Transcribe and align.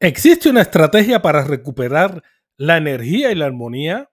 ¿Existe 0.00 0.48
una 0.48 0.60
estrategia 0.60 1.20
para 1.22 1.42
recuperar 1.42 2.22
la 2.56 2.76
energía 2.76 3.32
y 3.32 3.34
la 3.34 3.46
armonía? 3.46 4.08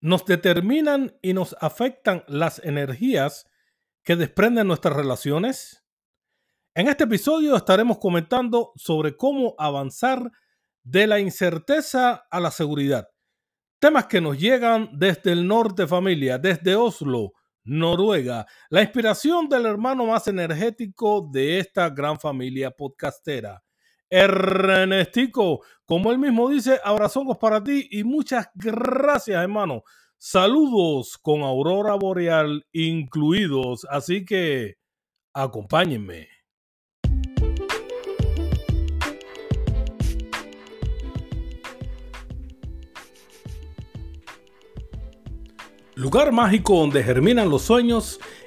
Nos 0.00 0.24
determinan 0.24 1.18
y 1.20 1.32
nos 1.32 1.56
afectan 1.60 2.22
las 2.28 2.60
energías 2.60 3.50
que 4.04 4.14
desprenden 4.14 4.68
nuestras 4.68 4.94
relaciones. 4.94 5.84
En 6.76 6.86
este 6.86 7.04
episodio 7.04 7.56
estaremos 7.56 7.98
comentando 7.98 8.70
sobre 8.76 9.16
cómo 9.16 9.56
avanzar 9.58 10.30
de 10.84 11.08
la 11.08 11.18
incerteza 11.18 12.24
a 12.30 12.38
la 12.38 12.52
seguridad. 12.52 13.08
Temas 13.80 14.06
que 14.06 14.20
nos 14.20 14.38
llegan 14.38 14.90
desde 14.92 15.32
el 15.32 15.44
norte 15.44 15.88
familia, 15.88 16.38
desde 16.38 16.76
Oslo, 16.76 17.32
Noruega, 17.64 18.46
la 18.68 18.82
inspiración 18.82 19.48
del 19.48 19.66
hermano 19.66 20.06
más 20.06 20.28
energético 20.28 21.28
de 21.32 21.58
esta 21.58 21.90
gran 21.90 22.20
familia 22.20 22.70
podcastera. 22.70 23.60
Ernestico, 24.10 25.60
como 25.86 26.10
él 26.10 26.18
mismo 26.18 26.50
dice, 26.50 26.80
abrazongos 26.84 27.38
para 27.38 27.62
ti 27.62 27.88
y 27.90 28.04
muchas 28.04 28.48
gracias, 28.54 29.40
hermano. 29.40 29.84
Saludos 30.18 31.16
con 31.16 31.42
aurora 31.42 31.94
boreal 31.94 32.66
incluidos, 32.72 33.86
así 33.88 34.24
que 34.24 34.76
acompáñenme. 35.32 36.28
Lugar 45.94 46.32
mágico 46.32 46.76
donde 46.76 47.04
germinan 47.04 47.50
los 47.50 47.62
sueños 47.62 48.20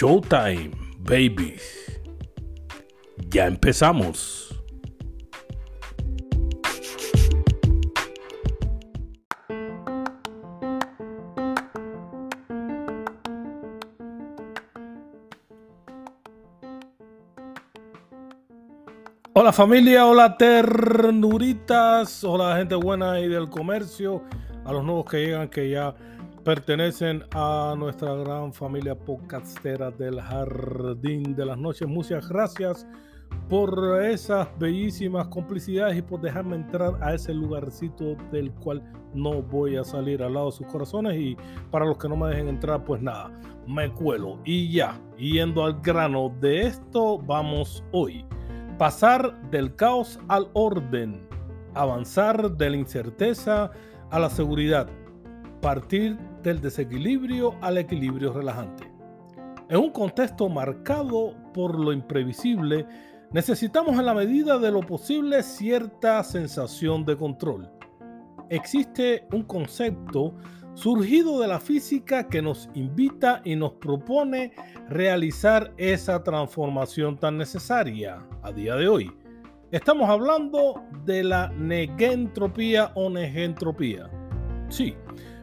Showtime, 0.00 0.70
baby. 1.00 1.60
Ya 3.28 3.46
empezamos. 3.46 4.48
Hola 19.34 19.52
familia, 19.52 20.06
hola 20.06 20.38
ternuritas, 20.38 22.24
hola 22.24 22.56
gente 22.56 22.74
buena 22.74 23.20
y 23.20 23.28
del 23.28 23.50
comercio, 23.50 24.24
a 24.64 24.72
los 24.72 24.82
nuevos 24.82 25.04
que 25.04 25.26
llegan 25.26 25.50
que 25.50 25.68
ya 25.68 25.94
pertenecen 26.44 27.24
a 27.34 27.74
nuestra 27.76 28.14
gran 28.14 28.52
familia 28.52 28.94
podcastera 28.94 29.90
del 29.90 30.20
Jardín 30.20 31.34
de 31.34 31.44
las 31.44 31.58
Noches. 31.58 31.86
Muchas 31.86 32.28
gracias 32.28 32.86
por 33.48 34.02
esas 34.02 34.48
bellísimas 34.58 35.28
complicidades 35.28 35.98
y 35.98 36.02
por 36.02 36.20
dejarme 36.20 36.56
entrar 36.56 36.96
a 37.02 37.14
ese 37.14 37.34
lugarcito 37.34 38.16
del 38.32 38.50
cual 38.52 38.82
no 39.14 39.42
voy 39.42 39.76
a 39.76 39.84
salir 39.84 40.22
al 40.22 40.34
lado 40.34 40.46
de 40.46 40.52
sus 40.52 40.66
corazones. 40.68 41.20
Y 41.20 41.36
para 41.70 41.84
los 41.84 41.98
que 41.98 42.08
no 42.08 42.16
me 42.16 42.28
dejen 42.28 42.48
entrar, 42.48 42.84
pues 42.84 43.02
nada, 43.02 43.30
me 43.66 43.92
cuelo. 43.92 44.38
Y 44.44 44.72
ya, 44.72 44.98
yendo 45.18 45.64
al 45.64 45.80
grano 45.80 46.34
de 46.40 46.62
esto, 46.62 47.18
vamos 47.18 47.84
hoy. 47.92 48.24
Pasar 48.78 49.50
del 49.50 49.76
caos 49.76 50.18
al 50.28 50.48
orden, 50.54 51.28
avanzar 51.74 52.50
de 52.56 52.70
la 52.70 52.76
incerteza 52.76 53.70
a 54.10 54.18
la 54.18 54.30
seguridad 54.30 54.88
partir 55.60 56.16
del 56.42 56.60
desequilibrio 56.60 57.54
al 57.60 57.78
equilibrio 57.78 58.32
relajante. 58.32 58.90
En 59.68 59.78
un 59.78 59.90
contexto 59.90 60.48
marcado 60.48 61.34
por 61.54 61.78
lo 61.78 61.92
imprevisible, 61.92 62.86
necesitamos 63.30 63.98
en 63.98 64.06
la 64.06 64.14
medida 64.14 64.58
de 64.58 64.72
lo 64.72 64.80
posible 64.80 65.42
cierta 65.42 66.22
sensación 66.24 67.04
de 67.04 67.16
control. 67.16 67.70
Existe 68.48 69.28
un 69.32 69.44
concepto 69.44 70.34
surgido 70.74 71.40
de 71.40 71.48
la 71.48 71.60
física 71.60 72.26
que 72.26 72.42
nos 72.42 72.68
invita 72.74 73.42
y 73.44 73.54
nos 73.54 73.74
propone 73.74 74.52
realizar 74.88 75.72
esa 75.76 76.22
transformación 76.22 77.18
tan 77.18 77.36
necesaria 77.36 78.18
a 78.42 78.50
día 78.50 78.74
de 78.76 78.88
hoy. 78.88 79.12
Estamos 79.70 80.08
hablando 80.08 80.82
de 81.04 81.22
la 81.22 81.48
negentropía 81.50 82.90
o 82.96 83.08
negentropía. 83.08 84.10
Sí, 84.68 84.96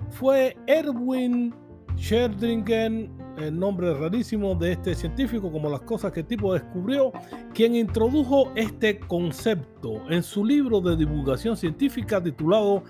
fue 0.10 0.56
Erwin 0.68 1.54
Scherdringen, 1.98 3.12
el 3.38 3.58
nombre 3.58 3.94
rarísimo 3.94 4.56
de 4.56 4.74
este 4.74 4.96
científico, 4.96 5.52
como 5.52 5.70
las 5.70 5.82
cosas 5.82 6.12
que 6.12 6.24
tipo 6.24 6.54
descubrió, 6.54 7.12
quien 7.54 7.76
introdujo 7.76 8.52
este 8.56 9.00
concepto 9.00 10.02
en 10.10 10.24
su 10.24 10.46
libro 10.46 10.80
de 10.82 10.96
divulgación 10.96 11.58
científica 11.58 12.22
titulado 12.22 12.84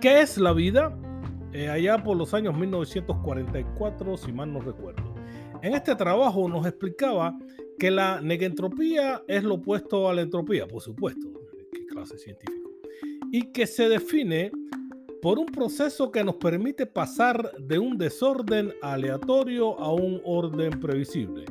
¿Qué 0.00 0.20
es 0.20 0.38
la 0.38 0.52
vida? 0.52 0.96
Eh, 1.52 1.68
allá 1.68 2.02
por 2.02 2.16
los 2.16 2.34
años 2.34 2.56
1944, 2.56 4.16
si 4.16 4.32
mal 4.32 4.52
no 4.52 4.60
recuerdo. 4.60 5.14
En 5.62 5.74
este 5.74 5.94
trabajo 5.96 6.48
nos 6.48 6.66
explicaba 6.66 7.38
que 7.78 7.90
la 7.90 8.20
negentropía 8.20 9.22
es 9.26 9.42
lo 9.42 9.54
opuesto 9.54 10.08
a 10.08 10.14
la 10.14 10.22
entropía, 10.22 10.66
por 10.66 10.82
supuesto, 10.82 11.28
qué 11.72 11.86
clase 11.86 12.18
científico, 12.18 12.70
y 13.32 13.52
que 13.52 13.66
se 13.66 13.88
define 13.88 14.50
por 15.22 15.38
un 15.38 15.46
proceso 15.46 16.10
que 16.10 16.22
nos 16.22 16.36
permite 16.36 16.86
pasar 16.86 17.52
de 17.58 17.78
un 17.78 17.96
desorden 17.96 18.72
aleatorio 18.82 19.78
a 19.78 19.92
un 19.92 20.20
orden 20.24 20.78
previsible. 20.80 21.44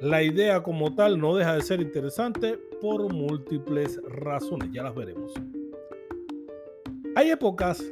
La 0.00 0.22
idea 0.22 0.62
como 0.62 0.94
tal 0.94 1.18
no 1.18 1.34
deja 1.34 1.54
de 1.54 1.62
ser 1.62 1.80
interesante 1.80 2.58
por 2.80 3.12
múltiples 3.12 4.00
razones, 4.08 4.70
ya 4.72 4.82
las 4.82 4.94
veremos. 4.94 5.32
Hay 7.16 7.30
épocas 7.30 7.82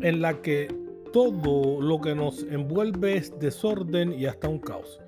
en 0.00 0.22
las 0.22 0.36
que 0.36 0.68
todo 1.12 1.80
lo 1.80 2.00
que 2.00 2.14
nos 2.14 2.42
envuelve 2.44 3.16
es 3.16 3.38
desorden 3.38 4.12
y 4.12 4.26
hasta 4.26 4.48
un 4.48 4.60
caos. 4.60 5.00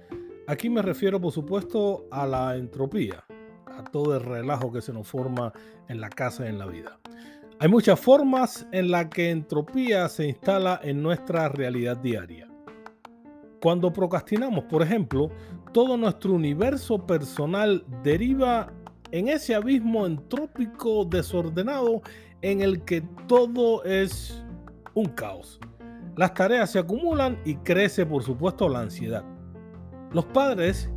Aquí 0.46 0.68
me 0.68 0.82
refiero 0.82 1.20
por 1.20 1.32
supuesto 1.32 2.06
a 2.10 2.26
la 2.26 2.56
entropía, 2.56 3.24
a 3.66 3.84
todo 3.84 4.16
el 4.16 4.22
relajo 4.22 4.72
que 4.72 4.82
se 4.82 4.92
nos 4.92 5.06
forma 5.06 5.52
en 5.88 6.00
la 6.00 6.10
casa 6.10 6.44
y 6.44 6.48
en 6.48 6.58
la 6.58 6.66
vida. 6.66 6.99
Hay 7.62 7.68
muchas 7.68 8.00
formas 8.00 8.66
en 8.72 8.90
las 8.90 9.08
que 9.08 9.28
entropía 9.28 10.08
se 10.08 10.28
instala 10.28 10.80
en 10.82 11.02
nuestra 11.02 11.50
realidad 11.50 11.98
diaria. 11.98 12.48
Cuando 13.60 13.92
procrastinamos, 13.92 14.64
por 14.64 14.82
ejemplo, 14.82 15.28
todo 15.74 15.98
nuestro 15.98 16.32
universo 16.32 17.06
personal 17.06 17.84
deriva 18.02 18.72
en 19.12 19.28
ese 19.28 19.54
abismo 19.54 20.06
entrópico 20.06 21.04
desordenado 21.04 22.00
en 22.40 22.62
el 22.62 22.82
que 22.82 23.02
todo 23.28 23.84
es 23.84 24.42
un 24.94 25.10
caos. 25.10 25.60
Las 26.16 26.32
tareas 26.32 26.70
se 26.70 26.78
acumulan 26.78 27.38
y 27.44 27.56
crece, 27.56 28.06
por 28.06 28.22
supuesto, 28.22 28.70
la 28.70 28.80
ansiedad. 28.80 29.24
Los 30.12 30.24
padres, 30.24 30.90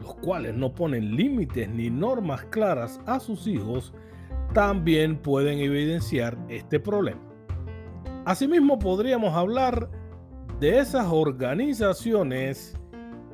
los 0.00 0.14
cuales 0.14 0.54
no 0.54 0.72
ponen 0.72 1.16
límites 1.16 1.68
ni 1.68 1.90
normas 1.90 2.44
claras 2.44 3.00
a 3.04 3.18
sus 3.18 3.48
hijos, 3.48 3.92
también 4.52 5.16
pueden 5.18 5.58
evidenciar 5.58 6.38
este 6.48 6.80
problema. 6.80 7.20
Asimismo, 8.24 8.78
podríamos 8.78 9.34
hablar 9.34 9.90
de 10.60 10.78
esas 10.78 11.06
organizaciones 11.10 12.78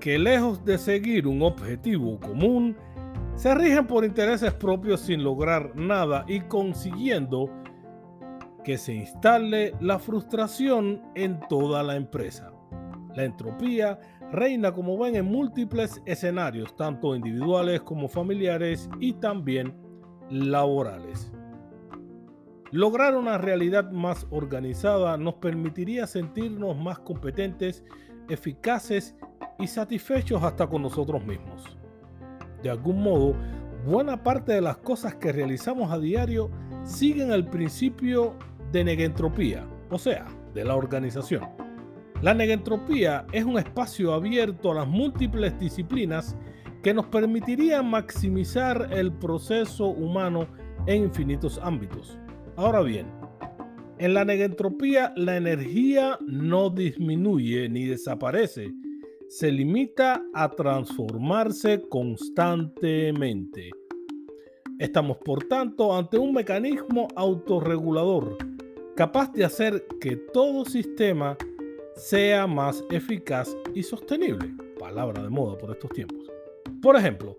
que 0.01 0.19
lejos 0.19 0.65
de 0.65 0.77
seguir 0.77 1.27
un 1.27 1.43
objetivo 1.43 2.21
común, 2.21 2.77
se 3.35 3.55
rigen 3.55 3.87
por 3.87 4.05
intereses 4.05 4.53
propios 4.53 5.01
sin 5.01 5.25
lograr 5.25 5.75
nada 5.75 6.25
y 6.29 6.41
consiguiendo 6.41 7.51
que 8.63 8.79
se 8.79 8.95
instale 8.95 9.75
la 9.81 9.99
frustración 9.99 11.03
en 11.15 11.41
toda 11.49 11.83
la 11.83 11.97
empresa. 11.97 12.53
La 13.15 13.25
entropía 13.25 13.99
reina, 14.31 14.73
como 14.73 14.99
ven, 14.99 15.17
en 15.17 15.27
múltiples 15.27 16.03
escenarios, 16.07 16.75
tanto 16.77 17.15
individuales 17.17 17.81
como 17.83 18.09
familiares 18.09 18.89
y 19.01 19.15
también 19.15 19.75
laborales. 20.31 21.33
Lograr 22.71 23.15
una 23.17 23.39
realidad 23.39 23.91
más 23.91 24.27
organizada 24.31 25.17
nos 25.17 25.35
permitiría 25.35 26.07
sentirnos 26.07 26.77
más 26.77 26.99
competentes, 26.99 27.85
eficaces 28.29 29.15
y 29.59 29.67
satisfechos 29.67 30.43
hasta 30.43 30.67
con 30.67 30.83
nosotros 30.83 31.25
mismos. 31.25 31.77
De 32.63 32.71
algún 32.71 33.03
modo, 33.03 33.37
buena 33.87 34.23
parte 34.23 34.53
de 34.53 34.61
las 34.61 34.79
cosas 34.79 35.15
que 35.15 35.31
realizamos 35.31 35.93
a 35.93 35.99
diario 35.99 36.51
siguen 36.83 37.31
el 37.31 37.47
principio 37.47 38.35
de 38.73 38.83
negentropía, 38.83 39.67
o 39.91 39.99
sea, 39.99 40.27
de 40.53 40.65
la 40.65 40.75
organización. 40.75 41.49
La 42.23 42.33
negentropía 42.33 43.27
es 43.33 43.45
un 43.45 43.59
espacio 43.59 44.15
abierto 44.15 44.73
a 44.73 44.75
las 44.77 44.89
múltiples 44.89 45.59
disciplinas 45.59 46.35
que 46.85 46.93
nos 46.93 47.07
permitiría 47.07 47.83
maximizar 47.83 48.91
el 48.93 49.11
proceso 49.11 49.87
humano 49.87 50.47
en 50.87 51.05
infinitos 51.05 51.59
ámbitos. 51.63 52.19
Ahora 52.57 52.83
bien, 52.83 53.07
en 53.99 54.13
la 54.13 54.27
negentropía 54.27 55.15
la 55.17 55.39
energía 55.39 56.19
no 56.27 56.69
disminuye 56.69 57.71
ni 57.71 57.87
desaparece, 57.87 58.71
se 59.31 59.51
limita 59.51 60.23
a 60.35 60.51
transformarse 60.51 61.81
constantemente. 61.89 63.71
Estamos 64.79 65.17
por 65.25 65.45
tanto 65.45 65.97
ante 65.97 66.19
un 66.19 66.35
mecanismo 66.35 67.09
autorregulador 67.17 68.37
capaz 68.95 69.33
de 69.33 69.45
hacer 69.47 69.87
que 70.03 70.17
todo 70.17 70.67
sistema 70.67 71.39
sea 71.97 72.47
más 72.47 72.85
eficaz 72.91 73.57
y 73.75 73.83
sostenible. 73.83 74.53
Palabra 74.79 75.23
de 75.23 75.31
moda 75.31 75.57
por 75.57 75.71
estos 75.71 75.91
tiempos. 75.93 76.34
Por 76.83 76.97
ejemplo, 76.97 77.37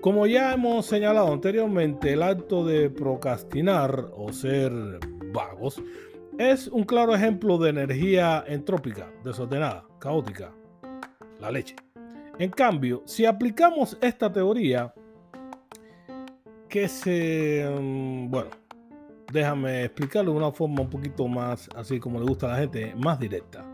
como 0.00 0.26
ya 0.26 0.52
hemos 0.52 0.86
señalado 0.86 1.32
anteriormente, 1.32 2.12
el 2.12 2.22
acto 2.22 2.64
de 2.64 2.90
procrastinar 2.90 4.12
o 4.16 4.32
ser 4.32 4.72
vagos 5.32 5.82
es 6.38 6.68
un 6.68 6.84
claro 6.84 7.14
ejemplo 7.14 7.58
de 7.58 7.70
energía 7.70 8.44
entrópica, 8.46 9.10
desordenada, 9.24 9.84
caótica, 9.98 10.52
la 11.40 11.50
leche. 11.50 11.74
En 12.38 12.50
cambio, 12.50 13.02
si 13.06 13.24
aplicamos 13.24 13.98
esta 14.00 14.30
teoría, 14.30 14.92
que 16.68 16.88
se, 16.88 17.66
mm, 17.80 18.30
bueno, 18.30 18.50
déjame 19.32 19.84
explicarlo 19.84 20.32
de 20.32 20.36
una 20.36 20.52
forma 20.52 20.82
un 20.82 20.90
poquito 20.90 21.26
más, 21.26 21.68
así 21.74 21.98
como 21.98 22.20
le 22.20 22.26
gusta 22.26 22.46
a 22.46 22.50
la 22.50 22.58
gente, 22.58 22.94
más 22.96 23.18
directa. 23.18 23.64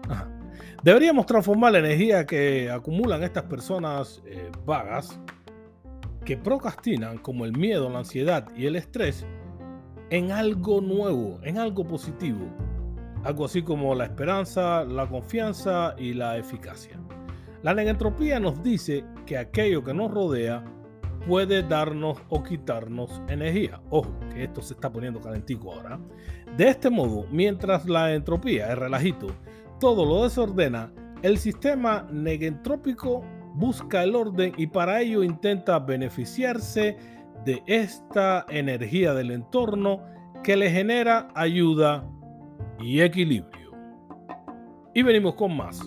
Deberíamos 0.82 1.26
transformar 1.26 1.72
la 1.72 1.78
energía 1.78 2.26
que 2.26 2.68
acumulan 2.68 3.22
estas 3.22 3.44
personas 3.44 4.20
eh, 4.26 4.50
vagas, 4.66 5.20
que 6.24 6.36
procrastinan, 6.36 7.18
como 7.18 7.44
el 7.44 7.56
miedo, 7.56 7.88
la 7.88 8.00
ansiedad 8.00 8.48
y 8.56 8.66
el 8.66 8.74
estrés, 8.74 9.24
en 10.10 10.32
algo 10.32 10.80
nuevo, 10.80 11.38
en 11.44 11.58
algo 11.58 11.86
positivo. 11.86 12.48
Algo 13.22 13.44
así 13.44 13.62
como 13.62 13.94
la 13.94 14.06
esperanza, 14.06 14.84
la 14.84 15.06
confianza 15.06 15.94
y 15.96 16.14
la 16.14 16.36
eficacia. 16.36 16.98
La 17.62 17.74
negentropía 17.74 18.40
nos 18.40 18.60
dice 18.64 19.04
que 19.24 19.38
aquello 19.38 19.84
que 19.84 19.94
nos 19.94 20.10
rodea 20.10 20.64
puede 21.28 21.62
darnos 21.62 22.18
o 22.28 22.42
quitarnos 22.42 23.22
energía. 23.28 23.80
Ojo, 23.90 24.12
que 24.34 24.42
esto 24.42 24.60
se 24.62 24.74
está 24.74 24.90
poniendo 24.90 25.20
calentico 25.20 25.72
ahora. 25.72 26.00
De 26.56 26.66
este 26.66 26.90
modo, 26.90 27.24
mientras 27.30 27.88
la 27.88 28.12
entropía, 28.12 28.72
es 28.72 28.78
relajito, 28.78 29.28
todo 29.82 30.06
lo 30.06 30.22
desordena, 30.22 30.92
el 31.22 31.38
sistema 31.38 32.06
negentrópico 32.08 33.24
busca 33.54 34.04
el 34.04 34.14
orden 34.14 34.52
y 34.56 34.68
para 34.68 35.00
ello 35.00 35.24
intenta 35.24 35.80
beneficiarse 35.80 36.96
de 37.44 37.64
esta 37.66 38.46
energía 38.48 39.12
del 39.12 39.32
entorno 39.32 40.00
que 40.44 40.54
le 40.54 40.70
genera 40.70 41.30
ayuda 41.34 42.08
y 42.78 43.00
equilibrio. 43.00 43.72
Y 44.94 45.02
venimos 45.02 45.34
con 45.34 45.56
más. 45.56 45.80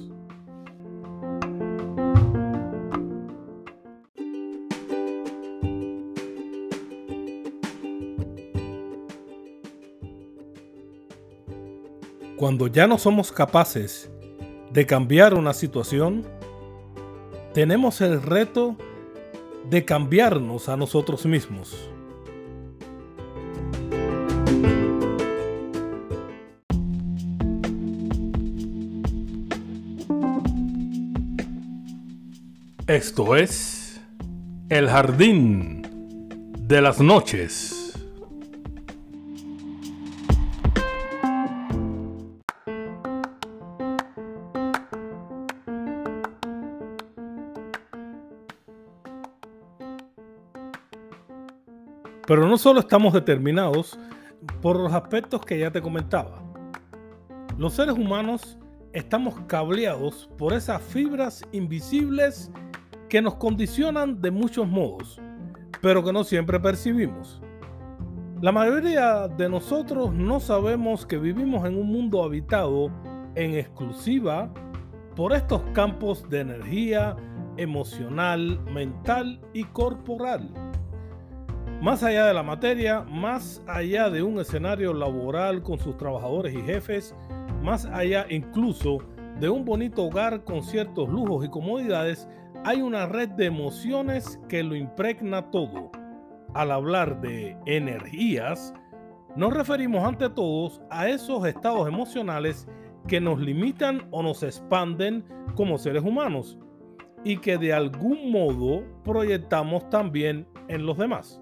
Cuando 12.46 12.68
ya 12.68 12.86
no 12.86 13.00
somos 13.00 13.32
capaces 13.32 14.08
de 14.70 14.86
cambiar 14.86 15.34
una 15.34 15.52
situación, 15.52 16.24
tenemos 17.56 18.02
el 18.02 18.22
reto 18.22 18.78
de 19.68 19.84
cambiarnos 19.84 20.70
a 20.70 20.78
nosotros 20.78 21.26
mismos. 21.26 21.90
Esto 32.86 33.36
es 33.36 34.00
El 34.70 34.88
Jardín 34.88 35.82
de 36.60 36.80
las 36.80 37.00
Noches. 37.00 37.75
Pero 52.28 52.48
no 52.48 52.58
solo 52.58 52.80
estamos 52.80 53.14
determinados 53.14 54.00
por 54.62 54.78
los 54.78 54.94
aspectos 54.94 55.42
que 55.46 55.60
ya 55.60 55.72
te 55.72 55.82
comentaba. 55.82 56.42
Los 57.58 57.74
seres 57.74 57.96
humanos 57.96 58.58
estamos 58.94 59.36
cableados 59.48 60.30
por 60.38 60.54
esas 60.54 60.82
fibras 60.82 61.44
invisibles 61.52 62.52
que 63.10 63.22
nos 63.22 63.36
condicionan 63.36 64.22
de 64.22 64.32
muchos 64.32 64.68
modos, 64.68 65.22
pero 65.82 66.04
que 66.04 66.12
no 66.12 66.24
siempre 66.24 66.60
percibimos. 66.60 67.42
La 68.42 68.52
mayoría 68.52 69.28
de 69.28 69.48
nosotros 69.48 70.12
no 70.12 70.40
sabemos 70.40 71.06
que 71.06 71.18
vivimos 71.18 71.66
en 71.66 71.78
un 71.78 71.88
mundo 71.88 72.24
habitado 72.24 72.92
en 73.36 73.54
exclusiva 73.54 74.52
por 75.16 75.32
estos 75.34 75.62
campos 75.74 76.28
de 76.30 76.40
energía 76.40 77.16
emocional, 77.58 78.60
mental 78.72 79.40
y 79.54 79.64
corporal 79.66 80.65
más 81.82 82.04
allá 82.04 82.26
de 82.26 82.34
la 82.34 82.44
materia, 82.44 83.02
más 83.02 83.62
allá 83.68 84.10
de 84.10 84.24
un 84.24 84.40
escenario 84.40 84.94
laboral 84.94 85.62
con 85.62 85.78
sus 85.78 85.98
trabajadores 85.98 86.54
y 86.54 86.62
jefes, 86.62 87.16
más 87.62 87.86
allá 87.86 88.26
incluso 88.30 89.00
de 89.40 89.50
un 89.50 89.66
bonito 89.66 90.06
hogar 90.06 90.44
con 90.44 90.64
ciertos 90.64 91.10
lujos 91.10 91.46
y 91.46 91.50
comodidades, 91.50 92.28
hay 92.64 92.82
una 92.82 93.06
red 93.06 93.30
de 93.30 93.46
emociones 93.46 94.40
que 94.50 94.64
lo 94.64 94.76
impregna 94.76 95.52
todo. 95.52 95.92
Al 96.54 96.72
hablar 96.72 97.20
de 97.22 97.58
energías, 97.66 98.74
nos 99.36 99.54
referimos 99.54 100.08
ante 100.08 100.30
todos 100.30 100.82
a 100.90 101.10
esos 101.10 101.46
estados 101.46 101.88
emocionales 101.88 102.68
que 103.08 103.20
nos 103.20 103.40
limitan 103.40 104.08
o 104.12 104.24
nos 104.24 104.42
expanden 104.42 105.26
como 105.56 105.78
seres 105.78 106.04
humanos 106.04 106.58
y 107.24 107.38
que 107.38 107.58
de 107.58 107.74
algún 107.74 108.32
modo 108.32 108.84
proyectamos 109.04 109.90
también 109.90 110.48
en 110.70 110.86
los 110.86 110.98
demás. 110.98 111.42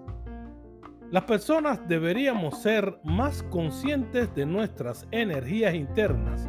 Las 1.14 1.22
personas 1.26 1.78
deberíamos 1.86 2.60
ser 2.60 2.98
más 3.04 3.44
conscientes 3.44 4.34
de 4.34 4.46
nuestras 4.46 5.06
energías 5.12 5.72
internas, 5.72 6.48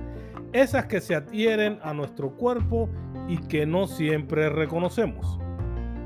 esas 0.53 0.87
que 0.87 1.01
se 1.01 1.13
adhieren 1.13 1.77
a 1.83 1.93
nuestro 1.93 2.31
cuerpo 2.35 2.89
y 3.27 3.37
que 3.37 3.67
no 3.67 3.85
siempre 3.85 4.49
reconocemos. 4.49 5.37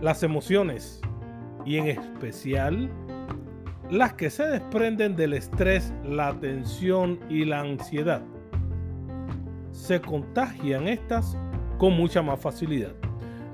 Las 0.01 0.23
emociones, 0.23 0.99
y 1.65 1.77
en 1.77 1.87
especial 1.87 2.91
las 3.89 4.15
que 4.15 4.29
se 4.29 4.43
desprenden 4.43 5.15
del 5.15 5.35
estrés, 5.35 5.93
la 6.03 6.37
tensión 6.37 7.17
y 7.29 7.45
la 7.45 7.61
ansiedad. 7.61 8.21
Se 9.71 10.01
contagian 10.01 10.89
estas 10.89 11.37
con 11.77 11.93
mucha 11.93 12.21
más 12.21 12.41
facilidad. 12.41 12.93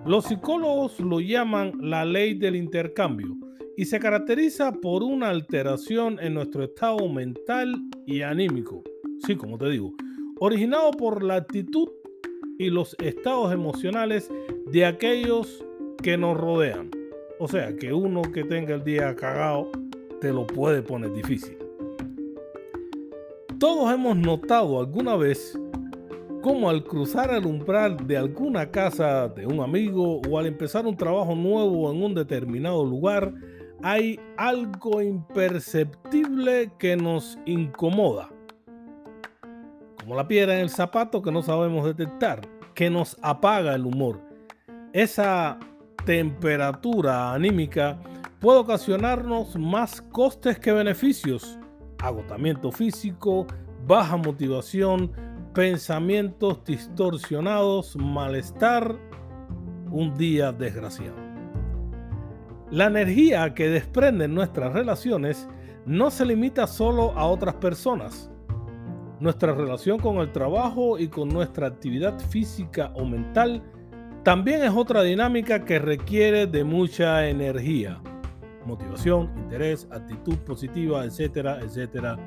Los 0.04 0.26
psicólogos 0.26 1.00
lo 1.00 1.20
llaman 1.20 1.74
la 1.80 2.06
ley 2.06 2.34
del 2.34 2.56
intercambio 2.56 3.45
y 3.78 3.86
se 3.86 4.00
caracteriza 4.00 4.72
por 4.74 5.04
una 5.04 5.30
alteración 5.30 6.18
en 6.22 6.34
nuestro 6.34 6.64
estado 6.64 7.08
mental 7.10 7.76
y 8.06 8.22
anímico. 8.22 8.84
Sí, 9.26 9.36
como 9.36 9.58
te 9.58 9.70
digo, 9.70 9.94
originado 10.40 10.92
por 10.92 11.24
la 11.24 11.36
actitud 11.36 11.90
y 12.58 12.70
los 12.70 12.96
estados 13.00 13.52
emocionales 13.54 14.32
de 14.72 14.86
aquellos 14.86 15.66
que 16.02 16.18
nos 16.18 16.38
rodean. 16.38 16.92
O 17.40 17.48
sea, 17.48 17.76
que 17.76 17.94
uno 17.94 18.22
que 18.22 18.44
tenga 18.44 18.76
el 18.76 18.84
día 18.84 19.16
cagado 19.16 19.70
te 20.22 20.32
lo 20.32 20.48
puede 20.48 20.82
poner 20.82 21.12
difícil. 21.14 21.58
Todos 23.60 23.94
hemos 23.94 24.18
notado 24.18 24.80
alguna 24.80 25.16
vez 25.16 25.58
cómo 26.42 26.70
al 26.70 26.84
cruzar 26.84 27.34
el 27.34 27.46
umbral 27.46 28.06
de 28.06 28.18
alguna 28.18 28.70
casa 28.70 29.28
de 29.30 29.48
un 29.48 29.62
amigo 29.62 30.22
o 30.30 30.38
al 30.38 30.46
empezar 30.46 30.86
un 30.86 30.96
trabajo 30.96 31.36
nuevo 31.36 31.92
en 31.92 32.04
un 32.04 32.14
determinado 32.14 32.86
lugar, 32.86 33.34
hay 33.84 34.20
algo 34.38 35.02
imperceptible 35.02 36.72
que 36.80 36.96
nos 36.96 37.38
incomoda, 37.46 38.30
como 40.00 40.16
la 40.16 40.28
piedra 40.28 40.56
en 40.56 40.62
el 40.62 40.70
zapato 40.70 41.22
que 41.22 41.32
no 41.32 41.42
sabemos 41.42 41.86
detectar, 41.86 42.42
que 42.74 42.90
nos 42.90 43.18
apaga 43.22 43.76
el 43.76 43.86
humor. 43.86 44.22
Esa 44.94 45.60
temperatura 46.06 47.34
anímica 47.34 48.00
puede 48.40 48.60
ocasionarnos 48.60 49.58
más 49.58 50.02
costes 50.02 50.60
que 50.60 50.72
beneficios, 50.72 51.58
agotamiento 52.00 52.72
físico, 52.72 53.48
baja 53.88 54.18
motivación, 54.18 55.12
pensamientos 55.54 56.64
distorsionados, 56.64 57.96
malestar, 57.96 58.96
un 59.90 60.14
día 60.16 60.52
desgraciado. 60.52 61.25
La 62.72 62.86
energía 62.86 63.54
que 63.54 63.70
desprenden 63.70 64.34
nuestras 64.34 64.74
relaciones 64.74 65.48
no 65.86 66.10
se 66.10 66.26
limita 66.26 66.66
solo 66.66 67.12
a 67.12 67.28
otras 67.28 67.56
personas. 67.56 68.32
Nuestra 69.20 69.54
relación 69.54 70.00
con 70.00 70.18
el 70.18 70.32
trabajo 70.32 70.98
y 70.98 71.08
con 71.08 71.30
nuestra 71.30 71.68
actividad 71.68 72.20
física 72.20 72.92
o 72.96 73.06
mental 73.06 73.64
también 74.24 74.64
es 74.64 74.72
otra 74.72 75.04
dinámica 75.04 75.64
que 75.64 75.78
requiere 75.78 76.48
de 76.48 76.64
mucha 76.64 77.28
energía, 77.28 78.02
motivación, 78.66 79.32
interés, 79.38 79.88
actitud 79.92 80.38
positiva, 80.40 81.06
etcétera, 81.06 81.60
etcétera, 81.62 82.18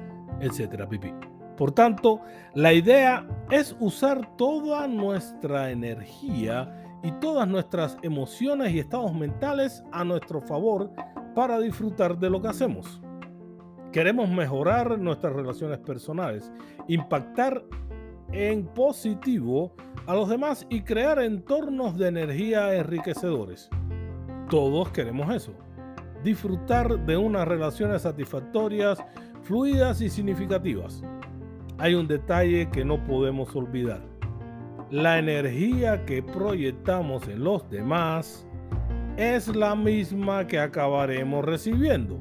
etcétera, 0.41 0.89
pipí. 0.89 1.13
Por 1.57 1.73
tanto, 1.73 2.21
la 2.55 2.73
idea 2.73 3.27
es 3.51 3.77
usar 3.81 4.37
toda 4.37 4.87
nuestra 4.87 5.73
energía 5.73 6.88
y 7.03 7.13
todas 7.13 7.47
nuestras 7.47 7.97
emociones 8.03 8.73
y 8.73 8.79
estados 8.79 9.15
mentales 9.15 9.83
a 9.93 10.05
nuestro 10.05 10.41
favor 10.41 10.91
para 11.35 11.59
disfrutar 11.61 12.19
de 12.19 12.31
lo 12.31 12.41
que 12.41 12.49
hacemos. 12.49 13.01
Queremos 13.93 14.29
mejorar 14.29 14.99
nuestras 14.99 15.33
relaciones 15.33 15.79
personales, 15.79 16.53
impactar 16.89 17.65
en 18.33 18.67
positivo 18.67 19.73
a 20.07 20.15
los 20.15 20.29
demás 20.29 20.67
y 20.69 20.83
crear 20.83 21.19
entornos 21.21 21.97
de 21.97 22.09
energía 22.09 22.75
enriquecedores. 22.75 23.71
Todos 24.51 24.91
queremos 24.91 25.35
eso. 25.35 25.53
Disfrutar 26.25 27.05
de 27.07 27.17
unas 27.17 27.47
relaciones 27.47 28.03
satisfactorias, 28.03 28.99
fluidas 29.43 30.01
y 30.01 30.11
significativas. 30.11 31.03
Hay 31.79 31.95
un 31.95 32.09
detalle 32.09 32.69
que 32.71 32.85
no 32.85 33.03
podemos 33.05 33.55
olvidar. 33.55 34.18
La 34.91 35.19
energía 35.19 36.07
que 36.07 36.23
proyectamos 36.23 37.29
en 37.29 37.45
los 37.45 37.69
demás 37.69 38.47
es 39.19 39.55
la 39.55 39.75
misma 39.75 40.47
que 40.47 40.59
acabaremos 40.59 41.45
recibiendo. 41.45 42.19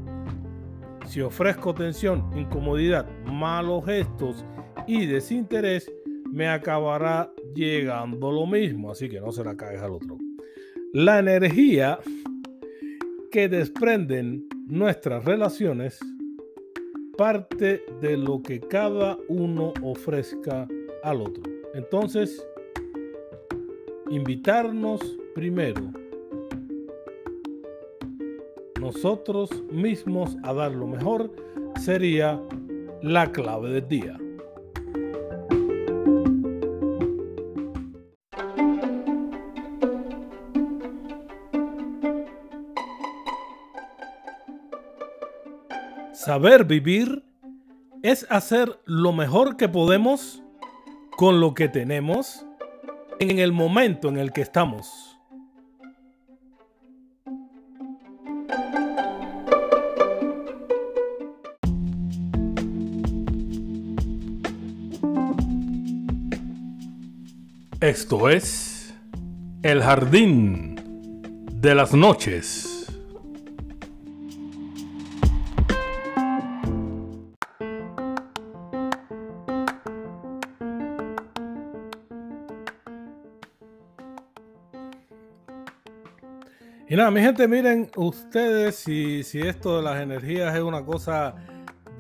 Si 1.05 1.21
ofrezco 1.21 1.74
tensión, 1.74 2.29
incomodidad, 2.36 3.07
malos 3.25 3.86
gestos 3.86 4.43
y 4.86 5.05
desinterés, 5.05 5.89
me 6.29 6.50
acabará 6.50 7.31
llegando 7.55 8.33
lo 8.33 8.45
mismo, 8.45 8.91
así 8.91 9.07
que 9.07 9.21
no 9.21 9.31
se 9.31 9.45
la 9.45 9.55
caes 9.55 9.81
al 9.81 9.93
otro. 9.93 10.17
La 10.91 11.19
energía 11.19 12.00
que 13.31 13.47
desprenden 13.47 14.45
nuestras 14.65 15.24
relaciones 15.24 16.00
parte 17.17 17.81
de 18.01 18.17
lo 18.17 18.41
que 18.41 18.59
cada 18.59 19.17
uno 19.29 19.74
ofrezca 19.81 20.67
al 21.03 21.21
otro. 21.21 21.43
Entonces, 21.74 22.45
invitarnos 24.09 25.01
primero 25.35 25.91
nosotros 28.79 29.49
mismos 29.69 30.37
a 30.43 30.53
dar 30.53 30.71
lo 30.71 30.87
mejor 30.87 31.31
sería 31.75 32.41
la 33.01 33.31
clave 33.31 33.69
del 33.69 33.87
día. 33.87 34.17
Saber 46.13 46.63
vivir 46.65 47.23
es 48.03 48.25
hacer 48.29 48.79
lo 48.85 49.11
mejor 49.11 49.57
que 49.57 49.67
podemos 49.67 50.41
con 51.17 51.41
lo 51.41 51.53
que 51.53 51.67
tenemos 51.67 52.46
en 53.19 53.39
el 53.39 53.51
momento 53.51 54.09
en 54.09 54.17
el 54.17 54.31
que 54.31 54.41
estamos. 54.41 55.17
Esto 67.79 68.29
es 68.29 68.93
El 69.62 69.83
Jardín 69.83 70.75
de 71.51 71.75
las 71.75 71.93
Noches. 71.93 72.76
Nada, 86.97 87.11
mi 87.11 87.21
gente, 87.21 87.47
miren 87.47 87.91
ustedes 87.95 88.75
si, 88.75 89.21
si 89.23 89.39
esto 89.39 89.77
de 89.77 89.83
las 89.83 90.01
energías 90.01 90.55
es 90.55 90.63
una 90.63 90.83
cosa 90.83 91.35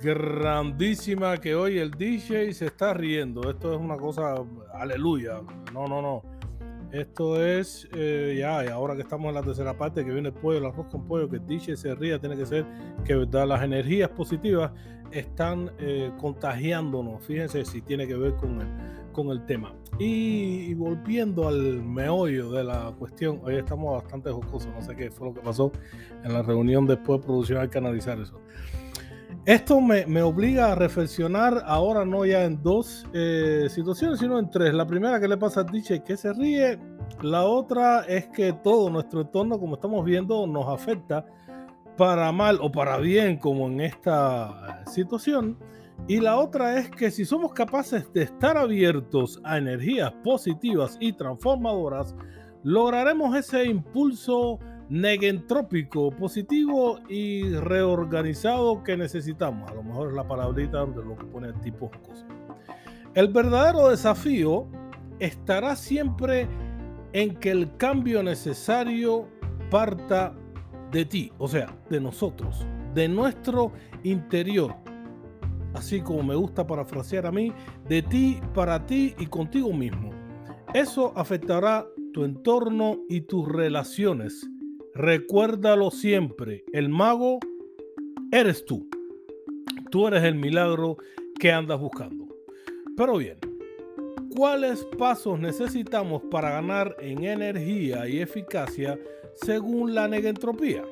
grandísima 0.01 1.37
que 1.37 1.53
hoy 1.53 1.77
el 1.77 1.91
DJ 1.91 2.51
se 2.51 2.65
está 2.65 2.95
riendo. 2.95 3.47
Esto 3.47 3.75
es 3.75 3.79
una 3.79 3.95
cosa, 3.95 4.35
aleluya. 4.73 5.41
No, 5.71 5.87
no, 5.87 6.01
no. 6.01 6.23
Esto 6.91 7.45
es 7.45 7.87
eh, 7.95 8.37
ya, 8.39 8.65
y 8.65 8.69
ahora 8.69 8.95
que 8.95 9.03
estamos 9.03 9.29
en 9.29 9.35
la 9.35 9.43
tercera 9.43 9.77
parte, 9.77 10.03
que 10.03 10.11
viene 10.11 10.29
el 10.29 10.33
pollo, 10.33 10.57
el 10.57 10.65
arroz 10.65 10.87
con 10.87 11.07
pollo, 11.07 11.29
que 11.29 11.37
DJ 11.37 11.77
se 11.77 11.93
ría, 11.93 12.17
tiene 12.17 12.35
que 12.35 12.47
ser 12.47 12.65
que 13.05 13.13
las 13.15 13.61
energías 13.61 14.09
positivas 14.09 14.71
están 15.11 15.71
eh, 15.77 16.11
contagiándonos. 16.19 17.23
Fíjense 17.23 17.65
si 17.65 17.81
tiene 17.81 18.07
que 18.07 18.15
ver 18.15 18.33
con 18.37 18.61
el, 18.61 18.67
con 19.17 19.31
el 19.31 19.43
tema. 19.47 19.73
Y, 19.97 20.67
y, 20.69 20.73
volviendo 20.75 21.47
al 21.47 21.81
meollo 21.81 22.51
de 22.51 22.63
la 22.63 22.93
cuestión, 22.99 23.41
hoy 23.43 23.55
estamos 23.55 24.03
bastante 24.03 24.29
jocosos, 24.29 24.67
no 24.67 24.81
sé 24.83 24.95
qué 24.95 25.09
fue 25.09 25.29
lo 25.29 25.33
que 25.33 25.41
pasó 25.41 25.71
en 26.23 26.33
la 26.33 26.43
reunión 26.43 26.85
después 26.85 27.19
de 27.19 27.25
producción, 27.25 27.61
hay 27.61 27.67
que 27.67 27.79
analizar 27.79 28.19
eso. 28.19 28.39
Esto 29.43 29.81
me, 29.81 30.21
obliga 30.21 30.71
a 30.71 30.75
reflexionar 30.75 31.63
ahora 31.65 32.05
no 32.05 32.25
ya 32.25 32.43
en 32.43 32.61
dos 32.61 33.07
eh, 33.13 33.65
situaciones, 33.69 34.19
sino 34.19 34.37
en 34.37 34.51
tres. 34.51 34.71
La 34.71 34.85
primera 34.85 35.19
que 35.19 35.27
le 35.27 35.37
pasa 35.37 35.61
a 35.61 35.63
Diche 35.63 36.03
que 36.03 36.15
se 36.15 36.31
ríe. 36.33 36.77
La 37.21 37.45
otra 37.45 38.01
es 38.01 38.27
que 38.27 38.53
todo 38.53 38.91
nuestro 38.91 39.21
entorno, 39.21 39.57
como 39.57 39.75
estamos 39.75 40.05
viendo, 40.05 40.45
nos 40.45 40.67
afecta 40.67 41.25
para 41.95 42.31
mal 42.31 42.59
o 42.61 42.71
para 42.71 42.97
bien, 42.97 43.37
como 43.37 43.67
en 43.67 43.81
esta 43.81 44.83
situación. 44.85 45.57
Y 46.07 46.19
la 46.19 46.37
otra 46.37 46.79
es 46.79 46.89
que 46.89 47.11
si 47.11 47.25
somos 47.25 47.53
capaces 47.53 48.11
de 48.13 48.23
estar 48.23 48.57
abiertos 48.57 49.41
a 49.43 49.57
energías 49.57 50.11
positivas 50.23 50.97
y 50.99 51.13
transformadoras, 51.13 52.15
lograremos 52.63 53.35
ese 53.35 53.65
impulso 53.65 54.59
negentrópico, 54.89 56.11
positivo 56.11 56.99
y 57.09 57.49
reorganizado 57.55 58.83
que 58.83 58.95
necesitamos. 58.95 59.69
A 59.69 59.73
lo 59.73 59.83
mejor 59.83 60.09
es 60.09 60.15
la 60.15 60.27
palabrita 60.27 60.85
de 60.85 61.03
lo 61.03 61.17
que 61.17 61.25
pone 61.25 61.47
el 61.47 61.59
tipo. 61.61 61.91
El 63.13 63.29
verdadero 63.29 63.89
desafío 63.89 64.67
estará 65.19 65.75
siempre 65.75 66.47
en 67.13 67.35
que 67.35 67.51
el 67.51 67.75
cambio 67.77 68.23
necesario 68.23 69.27
parta 69.69 70.33
de 70.91 71.05
ti, 71.05 71.31
o 71.37 71.47
sea, 71.47 71.75
de 71.89 71.99
nosotros, 71.99 72.65
de 72.93 73.07
nuestro 73.07 73.71
interior. 74.03 74.75
Así 75.73 76.01
como 76.01 76.23
me 76.23 76.35
gusta 76.35 76.65
parafrasear 76.65 77.25
a 77.25 77.31
mí, 77.31 77.51
de 77.87 78.01
ti, 78.01 78.39
para 78.53 78.85
ti 78.85 79.15
y 79.17 79.25
contigo 79.27 79.71
mismo. 79.73 80.11
Eso 80.73 81.13
afectará 81.15 81.85
tu 82.13 82.23
entorno 82.23 82.99
y 83.09 83.21
tus 83.21 83.47
relaciones 83.47 84.47
Recuérdalo 84.97 85.91
siempre, 85.91 86.65
el 86.73 86.89
mago 86.89 87.37
eres 88.31 88.65
tú. 88.65 88.89
Tú 89.91 90.07
eres 90.07 90.23
el 90.23 90.33
milagro 90.33 90.97
que 91.39 91.51
andas 91.51 91.79
buscando. 91.79 92.27
Pero 92.95 93.17
bien, 93.17 93.37
¿cuáles 94.35 94.83
pasos 94.97 95.39
necesitamos 95.39 96.23
para 96.31 96.49
ganar 96.49 96.95
en 96.99 97.25
energía 97.25 98.07
y 98.07 98.21
eficacia 98.21 98.97
según 99.35 99.93
la 99.93 100.07
negentropía? 100.07 100.83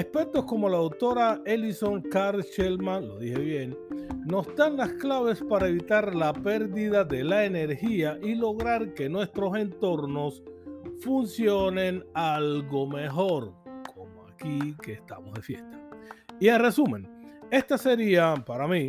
Expertos 0.00 0.46
como 0.46 0.66
la 0.70 0.78
doctora 0.78 1.42
Ellison 1.44 2.00
Carl 2.00 2.42
Shellman, 2.42 3.06
lo 3.06 3.18
dije 3.18 3.38
bien, 3.38 3.76
nos 4.24 4.46
dan 4.56 4.78
las 4.78 4.94
claves 4.94 5.42
para 5.42 5.68
evitar 5.68 6.14
la 6.14 6.32
pérdida 6.32 7.04
de 7.04 7.22
la 7.22 7.44
energía 7.44 8.18
y 8.22 8.34
lograr 8.34 8.94
que 8.94 9.10
nuestros 9.10 9.54
entornos 9.58 10.42
funcionen 11.02 12.02
algo 12.14 12.86
mejor, 12.86 13.52
como 13.94 14.26
aquí 14.26 14.74
que 14.82 14.94
estamos 14.94 15.34
de 15.34 15.42
fiesta. 15.42 15.78
Y 16.40 16.48
en 16.48 16.60
resumen, 16.60 17.06
estas 17.50 17.82
serían 17.82 18.42
para 18.42 18.66
mí 18.66 18.88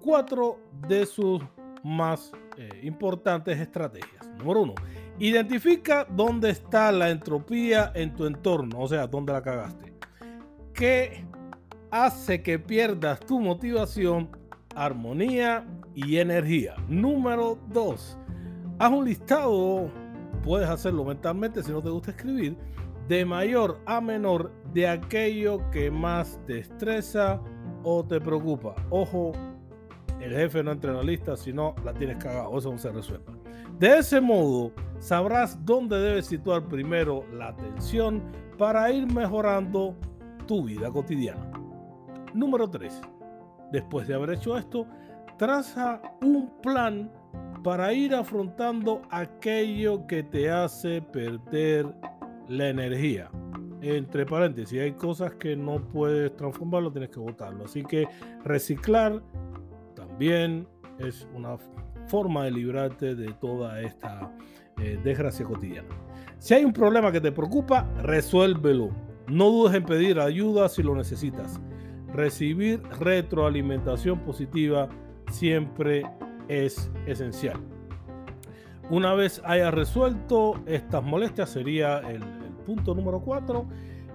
cuatro 0.00 0.58
de 0.88 1.06
sus 1.06 1.40
más 1.84 2.32
eh, 2.58 2.80
importantes 2.82 3.60
estrategias. 3.60 4.28
Número 4.38 4.62
uno, 4.62 4.74
identifica 5.20 6.04
dónde 6.04 6.50
está 6.50 6.90
la 6.90 7.10
entropía 7.10 7.92
en 7.94 8.12
tu 8.16 8.26
entorno, 8.26 8.80
o 8.80 8.88
sea, 8.88 9.06
dónde 9.06 9.32
la 9.34 9.40
cagaste. 9.40 9.91
Que 10.82 11.24
hace 11.92 12.42
que 12.42 12.58
pierdas 12.58 13.20
tu 13.20 13.38
motivación, 13.38 14.36
armonía 14.74 15.64
y 15.94 16.16
energía. 16.16 16.74
Número 16.88 17.56
2. 17.68 18.18
Haz 18.80 18.90
un 18.90 19.04
listado, 19.04 19.88
puedes 20.42 20.68
hacerlo 20.68 21.04
mentalmente 21.04 21.62
si 21.62 21.70
no 21.70 21.80
te 21.80 21.88
gusta 21.88 22.10
escribir, 22.10 22.56
de 23.06 23.24
mayor 23.24 23.78
a 23.86 24.00
menor 24.00 24.50
de 24.74 24.88
aquello 24.88 25.70
que 25.70 25.88
más 25.88 26.40
te 26.48 26.58
estresa 26.58 27.40
o 27.84 28.04
te 28.04 28.20
preocupa. 28.20 28.74
Ojo, 28.90 29.30
el 30.20 30.32
jefe 30.32 30.64
no 30.64 30.72
entra 30.72 30.90
en 30.90 30.96
la 30.96 31.04
lista, 31.04 31.36
si 31.36 31.52
no 31.52 31.76
la 31.84 31.94
tienes 31.94 32.16
cagado, 32.16 32.58
eso 32.58 32.72
no 32.72 32.78
se 32.78 32.90
resuelve. 32.90 33.32
De 33.78 33.98
ese 33.98 34.20
modo, 34.20 34.72
sabrás 34.98 35.64
dónde 35.64 36.00
debes 36.00 36.26
situar 36.26 36.66
primero 36.66 37.24
la 37.32 37.50
atención 37.50 38.20
para 38.58 38.90
ir 38.90 39.06
mejorando 39.06 39.94
vida 40.60 40.90
cotidiana. 40.90 41.50
Número 42.34 42.68
3. 42.68 43.00
Después 43.70 44.08
de 44.08 44.14
haber 44.14 44.30
hecho 44.30 44.58
esto, 44.58 44.86
traza 45.38 46.02
un 46.20 46.50
plan 46.62 47.10
para 47.62 47.92
ir 47.92 48.14
afrontando 48.14 49.02
aquello 49.10 50.06
que 50.06 50.22
te 50.22 50.50
hace 50.50 51.00
perder 51.00 51.86
la 52.48 52.68
energía. 52.68 53.30
Entre 53.80 54.26
paréntesis, 54.26 54.80
hay 54.80 54.92
cosas 54.92 55.34
que 55.34 55.56
no 55.56 55.80
puedes 55.88 56.36
transformarlo, 56.36 56.92
tienes 56.92 57.10
que 57.10 57.20
botarlo. 57.20 57.64
Así 57.64 57.82
que 57.82 58.06
reciclar 58.44 59.22
también 59.94 60.68
es 60.98 61.26
una 61.34 61.56
forma 62.06 62.44
de 62.44 62.50
librarte 62.50 63.14
de 63.14 63.32
toda 63.34 63.80
esta 63.80 64.30
eh, 64.78 64.98
desgracia 65.02 65.46
cotidiana. 65.46 65.88
Si 66.38 66.54
hay 66.54 66.64
un 66.64 66.72
problema 66.72 67.10
que 67.12 67.20
te 67.20 67.32
preocupa, 67.32 67.88
resuélvelo. 68.02 68.90
No 69.28 69.50
dudes 69.50 69.74
en 69.74 69.84
pedir 69.84 70.20
ayuda 70.20 70.68
si 70.68 70.82
lo 70.82 70.94
necesitas. 70.94 71.60
Recibir 72.12 72.82
retroalimentación 73.00 74.20
positiva 74.20 74.88
siempre 75.30 76.04
es 76.48 76.90
esencial. 77.06 77.58
Una 78.90 79.14
vez 79.14 79.40
hayas 79.44 79.72
resuelto 79.72 80.60
estas 80.66 81.02
molestias, 81.02 81.50
sería 81.50 81.98
el, 82.00 82.20
punto 82.66 82.94
número 82.94 83.20
4. 83.20 83.66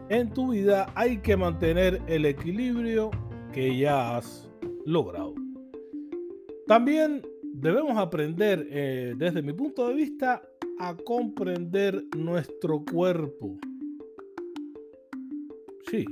En 0.09 0.29
tu 0.31 0.51
vida 0.51 0.91
hay 0.95 1.17
que 1.17 1.35
mantener 1.35 2.01
el 2.07 2.25
equilibrio 2.25 3.11
que 3.51 3.77
ya 3.77 4.15
has 4.15 4.49
logrado. 4.85 5.33
También 6.65 7.23
debemos 7.43 7.97
aprender, 7.97 8.67
eh, 8.69 9.15
desde 9.17 9.41
mi 9.41 9.53
punto 9.53 9.87
de 9.87 9.95
vista, 9.95 10.41
a 10.79 10.95
comprender 10.95 12.03
nuestro 12.15 12.83
cuerpo. 12.85 13.57
Sí. 15.89 16.05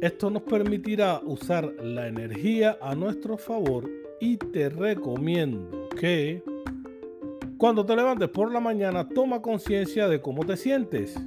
Esto 0.00 0.30
nos 0.30 0.42
permitirá 0.42 1.20
usar 1.24 1.64
la 1.82 2.06
energía 2.06 2.78
a 2.80 2.94
nuestro 2.94 3.36
favor 3.36 3.90
y 4.20 4.36
te 4.36 4.68
recomiendo 4.68 5.88
que 5.98 6.42
cuando 7.58 7.84
te 7.84 7.96
levantes 7.96 8.28
por 8.28 8.52
la 8.52 8.60
mañana 8.60 9.08
toma 9.08 9.42
conciencia 9.42 10.06
de 10.08 10.20
cómo 10.20 10.44
te 10.44 10.56
sientes. 10.56 11.18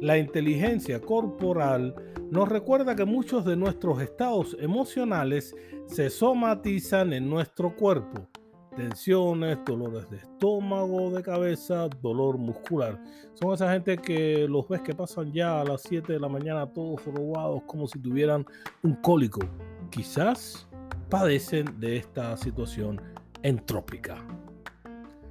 La 0.00 0.18
inteligencia 0.18 1.00
corporal 1.00 1.94
nos 2.30 2.48
recuerda 2.48 2.94
que 2.94 3.04
muchos 3.04 3.44
de 3.44 3.56
nuestros 3.56 4.00
estados 4.02 4.56
emocionales 4.60 5.56
se 5.86 6.10
somatizan 6.10 7.12
en 7.12 7.30
nuestro 7.30 7.74
cuerpo. 7.74 8.28
Tensiones, 8.76 9.58
dolores 9.64 10.08
de 10.10 10.18
estómago, 10.18 11.10
de 11.10 11.22
cabeza, 11.22 11.88
dolor 12.02 12.36
muscular. 12.36 13.02
Son 13.32 13.54
esa 13.54 13.72
gente 13.72 13.96
que 13.96 14.46
los 14.46 14.68
ves 14.68 14.82
que 14.82 14.94
pasan 14.94 15.32
ya 15.32 15.62
a 15.62 15.64
las 15.64 15.80
7 15.82 16.12
de 16.12 16.20
la 16.20 16.28
mañana 16.28 16.66
todos 16.66 17.02
robados 17.06 17.62
como 17.66 17.88
si 17.88 17.98
tuvieran 17.98 18.44
un 18.82 18.94
cólico. 18.96 19.40
Quizás 19.88 20.68
padecen 21.08 21.80
de 21.80 21.96
esta 21.96 22.36
situación 22.36 23.00
entrópica. 23.42 24.16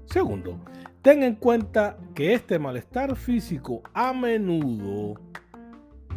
Segundo, 0.05 0.59
ten 1.03 1.21
en 1.21 1.35
cuenta 1.35 1.97
que 2.15 2.33
este 2.33 2.57
malestar 2.57 3.15
físico 3.15 3.83
a 3.93 4.11
menudo 4.11 5.19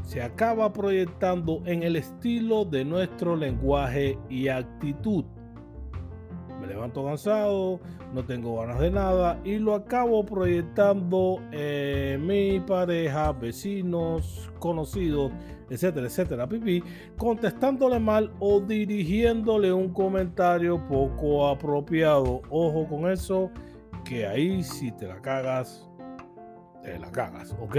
se 0.02 0.22
acaba 0.22 0.72
proyectando 0.72 1.62
en 1.66 1.82
el 1.82 1.96
estilo 1.96 2.64
de 2.64 2.86
nuestro 2.86 3.36
lenguaje 3.36 4.18
y 4.30 4.48
actitud. 4.48 5.26
Levanto 6.68 7.04
cansado, 7.04 7.80
no 8.12 8.24
tengo 8.24 8.60
ganas 8.60 8.78
de 8.78 8.90
nada 8.90 9.40
y 9.42 9.58
lo 9.58 9.74
acabo 9.74 10.24
proyectando 10.24 11.40
en 11.50 12.26
mi 12.26 12.60
pareja, 12.60 13.32
vecinos, 13.32 14.50
conocidos, 14.58 15.32
etcétera, 15.70 16.06
etcétera, 16.06 16.46
pipí, 16.46 16.82
contestándole 17.16 17.98
mal 17.98 18.30
o 18.38 18.60
dirigiéndole 18.60 19.72
un 19.72 19.92
comentario 19.92 20.86
poco 20.86 21.48
apropiado. 21.48 22.42
Ojo 22.50 22.86
con 22.86 23.10
eso, 23.10 23.50
que 24.04 24.26
ahí 24.26 24.62
si 24.62 24.92
te 24.92 25.06
la 25.06 25.20
cagas, 25.22 25.88
te 26.82 26.98
la 26.98 27.10
cagas, 27.10 27.56
¿ok? 27.60 27.76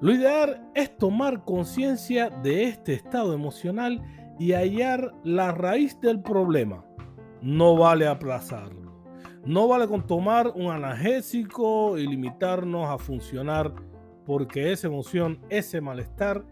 Lo 0.00 0.12
ideal 0.12 0.70
es 0.74 0.96
tomar 0.96 1.44
conciencia 1.44 2.30
de 2.30 2.64
este 2.64 2.94
estado 2.94 3.34
emocional 3.34 4.00
y 4.38 4.52
hallar 4.52 5.12
la 5.22 5.52
raíz 5.52 6.00
del 6.00 6.20
problema. 6.20 6.84
No 7.44 7.76
vale 7.76 8.06
aplazarlo. 8.06 8.90
No 9.44 9.68
vale 9.68 9.86
con 9.86 10.06
tomar 10.06 10.50
un 10.54 10.70
analgésico 10.70 11.98
y 11.98 12.06
limitarnos 12.06 12.88
a 12.88 12.96
funcionar 12.96 13.70
porque 14.24 14.72
esa 14.72 14.86
emoción, 14.86 15.38
ese 15.50 15.82
malestar 15.82 16.42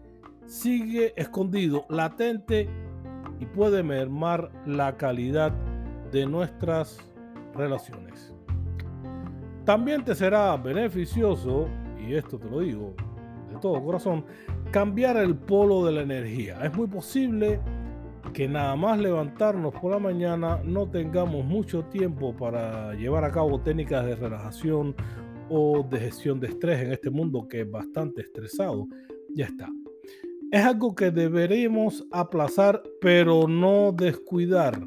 sigue 0.45 1.11
escondido, 1.19 1.87
latente 1.89 2.69
y 3.39 3.45
puede 3.47 3.81
mermar 3.81 4.51
la 4.67 4.95
calidad 4.95 5.51
de 6.11 6.27
nuestras 6.27 6.99
relaciones. 7.55 8.31
También 9.65 10.05
te 10.05 10.13
será 10.13 10.55
beneficioso, 10.57 11.69
y 11.97 12.13
esto 12.13 12.37
te 12.37 12.47
lo 12.47 12.59
digo 12.59 12.93
todo 13.61 13.83
corazón, 13.83 14.25
cambiar 14.71 15.17
el 15.17 15.35
polo 15.35 15.85
de 15.85 15.93
la 15.93 16.01
energía. 16.01 16.59
Es 16.63 16.75
muy 16.75 16.85
posible 16.85 17.59
que 18.33 18.47
nada 18.47 18.75
más 18.75 18.99
levantarnos 18.99 19.73
por 19.75 19.91
la 19.91 19.99
mañana 19.99 20.61
no 20.65 20.89
tengamos 20.89 21.45
mucho 21.45 21.85
tiempo 21.85 22.35
para 22.35 22.93
llevar 22.95 23.23
a 23.23 23.31
cabo 23.31 23.61
técnicas 23.61 24.05
de 24.05 24.15
relajación 24.15 24.95
o 25.49 25.85
de 25.89 25.99
gestión 25.99 26.39
de 26.39 26.47
estrés 26.47 26.81
en 26.81 26.91
este 26.91 27.09
mundo 27.09 27.47
que 27.47 27.61
es 27.61 27.71
bastante 27.71 28.21
estresado. 28.21 28.87
Ya 29.35 29.45
está. 29.45 29.69
Es 30.51 30.65
algo 30.65 30.93
que 30.95 31.11
deberemos 31.11 32.05
aplazar 32.11 32.83
pero 32.99 33.47
no 33.47 33.91
descuidar. 33.91 34.79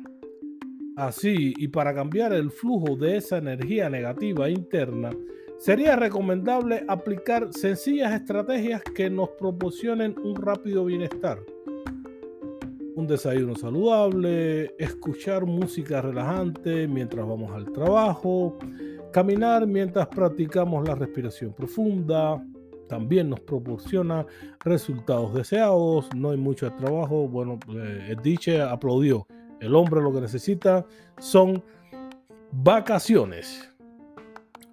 Así, 0.97 1.55
y 1.57 1.69
para 1.69 1.95
cambiar 1.95 2.33
el 2.33 2.51
flujo 2.51 2.97
de 2.97 3.19
esa 3.19 3.39
energía 3.39 3.89
negativa 3.89 4.49
interna, 4.49 5.11
Sería 5.59 5.97
recomendable 5.97 6.85
aplicar 6.87 7.49
sencillas 7.51 8.13
estrategias 8.13 8.83
que 8.95 9.09
nos 9.09 9.31
proporcionen 9.31 10.15
un 10.23 10.37
rápido 10.37 10.85
bienestar. 10.85 11.39
Un 12.97 13.07
desayuno 13.07 13.55
saludable, 13.55 14.75
escuchar 14.79 15.45
música 15.45 16.01
relajante 16.01 16.89
mientras 16.89 17.29
vamos 17.29 17.53
al 17.53 17.71
trabajo, 17.71 18.57
caminar 19.13 19.67
mientras 19.67 20.07
practicamos 20.07 20.89
la 20.89 20.95
respiración 20.95 21.53
profunda, 21.53 22.43
también 22.89 23.29
nos 23.29 23.41
proporciona 23.41 24.25
resultados 24.61 25.35
deseados, 25.35 26.09
no 26.17 26.31
hay 26.31 26.39
mucho 26.39 26.73
trabajo, 26.73 27.29
bueno, 27.29 27.59
eh, 27.69 28.17
Diche 28.23 28.63
aplaudió, 28.63 29.27
el 29.61 29.75
hombre 29.75 30.01
lo 30.01 30.11
que 30.11 30.23
necesita 30.23 30.87
son 31.19 31.63
vacaciones. 32.51 33.71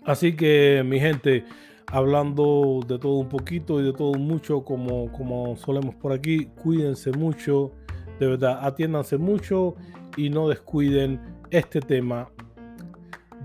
Así 0.05 0.33
que 0.33 0.81
mi 0.85 0.97
gente, 0.97 1.43
hablando 1.87 2.79
de 2.87 2.97
todo 2.99 3.15
un 3.15 3.27
poquito 3.27 3.81
y 3.81 3.83
de 3.83 3.91
todo 3.91 4.13
mucho, 4.13 4.63
como, 4.63 5.11
como 5.11 5.57
solemos 5.57 5.93
por 5.95 6.13
aquí, 6.13 6.45
cuídense 6.63 7.11
mucho, 7.11 7.73
de 8.23 8.29
verdad, 8.29 8.59
atiéndanse 8.61 9.17
mucho 9.17 9.75
y 10.15 10.29
no 10.29 10.47
descuiden 10.47 11.19
este 11.51 11.81
tema 11.81 12.29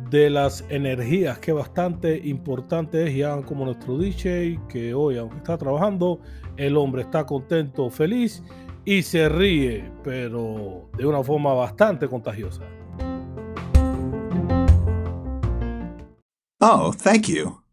de 0.09 0.31
las 0.31 0.65
energías, 0.71 1.39
que 1.41 1.53
bastante 1.53 2.17
importante 2.25 3.05
es, 3.05 3.17
y 3.17 3.45
como 3.45 3.65
nuestro 3.65 3.99
DJ, 3.99 4.61
que 4.69 4.95
hoy, 4.95 5.19
aunque 5.19 5.39
está 5.39 5.59
trabajando, 5.59 6.21
el 6.57 6.77
hombre 6.77 7.03
está 7.03 7.27
contento, 7.27 7.91
feliz 7.91 8.43
y 8.85 9.03
se 9.03 9.29
ríe, 9.29 9.91
pero 10.05 10.89
de 10.97 11.05
una 11.05 11.23
forma 11.23 11.53
bastante 11.55 12.07
contagiosa. 12.07 12.63
Oh, 16.61 16.93
thank 16.93 17.27
you. 17.27 17.68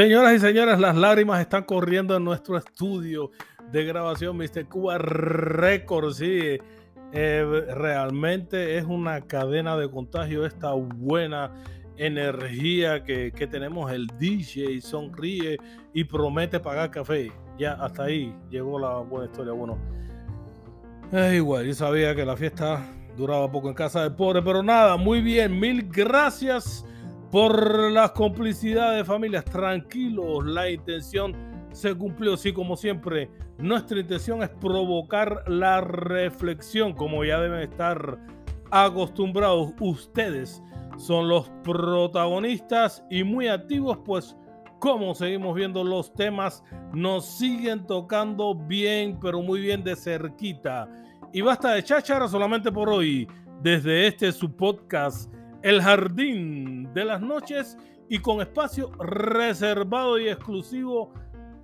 Señoras 0.00 0.32
y 0.32 0.38
señores, 0.38 0.80
las 0.80 0.96
lágrimas 0.96 1.42
están 1.42 1.62
corriendo 1.62 2.16
en 2.16 2.24
nuestro 2.24 2.56
estudio 2.56 3.32
de 3.70 3.84
grabación 3.84 4.34
Mr. 4.34 4.66
Cuba 4.66 4.96
Records. 4.96 6.16
Sí, 6.16 6.58
Eh, 7.12 7.44
realmente 7.74 8.78
es 8.78 8.86
una 8.86 9.20
cadena 9.20 9.76
de 9.76 9.90
contagio 9.90 10.46
esta 10.46 10.72
buena 10.72 11.52
energía 11.98 13.04
que, 13.04 13.30
tenemos. 13.50 13.92
El 13.92 14.06
DJ 14.18 14.80
sonríe 14.80 15.58
y 15.92 16.04
promete 16.04 16.60
pagar 16.60 16.90
café. 16.90 17.30
Ya 17.58 17.74
hasta 17.74 18.04
ahí 18.04 18.34
llegó 18.48 18.78
la 18.78 19.00
buena 19.00 19.26
historia. 19.26 19.52
Bueno, 19.52 19.76
es 21.12 21.34
igual, 21.34 21.66
yo 21.66 21.74
sabía 21.74 22.14
que 22.14 22.24
la 22.24 22.38
fiesta 22.38 22.90
duraba 23.18 23.52
poco 23.52 23.68
en 23.68 23.74
casa 23.74 24.04
del 24.04 24.14
pobre, 24.14 24.40
pero 24.40 24.62
nada, 24.62 24.96
muy 24.96 25.20
bien. 25.20 25.60
Mil 25.60 25.90
gracias 25.90 26.86
por 27.30 27.90
las 27.92 28.10
complicidades, 28.12 29.06
familias. 29.06 29.44
Tranquilos, 29.44 30.44
la 30.44 30.70
intención 30.70 31.34
se 31.72 31.94
cumplió. 31.94 32.36
Sí, 32.36 32.52
como 32.52 32.76
siempre, 32.76 33.30
nuestra 33.58 34.00
intención 34.00 34.42
es 34.42 34.48
provocar 34.48 35.44
la 35.48 35.80
reflexión, 35.80 36.92
como 36.92 37.24
ya 37.24 37.40
deben 37.40 37.60
estar 37.60 38.18
acostumbrados 38.70 39.72
ustedes. 39.80 40.62
Son 40.96 41.28
los 41.28 41.50
protagonistas 41.62 43.04
y 43.10 43.24
muy 43.24 43.48
activos, 43.48 43.98
pues 44.04 44.36
como 44.80 45.14
seguimos 45.14 45.54
viendo 45.54 45.84
los 45.84 46.12
temas, 46.14 46.64
nos 46.92 47.26
siguen 47.26 47.86
tocando 47.86 48.54
bien, 48.54 49.18
pero 49.20 49.42
muy 49.42 49.60
bien 49.60 49.84
de 49.84 49.94
cerquita. 49.94 50.88
Y 51.32 51.42
basta 51.42 51.72
de 51.72 51.84
cháchara 51.84 52.26
solamente 52.26 52.72
por 52.72 52.88
hoy, 52.88 53.28
desde 53.62 54.06
este 54.06 54.32
su 54.32 54.50
podcast, 54.56 55.30
El 55.62 55.82
Jardín 55.82 56.92
de 56.94 57.04
las 57.04 57.20
Noches, 57.20 57.76
y 58.10 58.18
con 58.18 58.40
espacio 58.40 58.90
reservado 58.98 60.18
y 60.18 60.28
exclusivo 60.28 61.12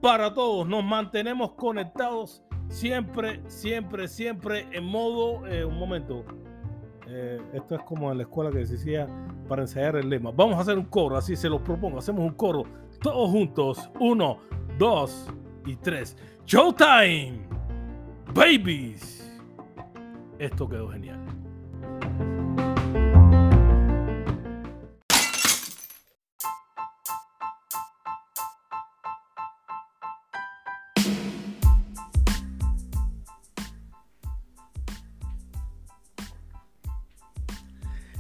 para 0.01 0.33
todos. 0.33 0.67
Nos 0.67 0.85
mantenemos 0.85 1.53
conectados 1.55 2.45
siempre, 2.69 3.43
siempre, 3.49 4.07
siempre 4.07 4.67
en 4.71 4.85
modo... 4.85 5.45
Eh, 5.49 5.65
un 5.65 5.77
momento. 5.77 6.25
Eh, 7.09 7.41
esto 7.53 7.75
es 7.75 7.83
como 7.83 8.11
en 8.13 8.19
la 8.19 8.23
escuela 8.25 8.51
que 8.51 8.65
se 8.65 8.75
decía 8.75 9.09
para 9.49 9.63
ensayar 9.63 9.97
el 9.97 10.09
lema. 10.09 10.31
Vamos 10.31 10.57
a 10.57 10.61
hacer 10.61 10.79
un 10.79 10.85
coro, 10.85 11.17
así 11.17 11.35
se 11.35 11.49
los 11.49 11.61
propongo. 11.63 11.99
Hacemos 11.99 12.25
un 12.25 12.35
coro 12.35 12.63
todos 13.01 13.29
juntos. 13.29 13.91
Uno, 13.99 14.39
dos 14.79 15.27
y 15.67 15.75
tres. 15.75 16.17
Showtime. 16.47 17.41
Babies. 18.33 19.41
Esto 20.39 20.69
quedó 20.69 20.91
genial. 20.91 21.36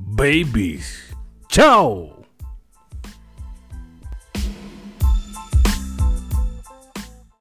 babies. 0.00 1.12
Chao. 1.48 2.19